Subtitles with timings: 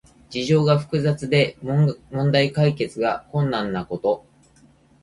[0.31, 1.55] 事情が複雑で
[2.09, 4.25] 問題解決が困難なこと。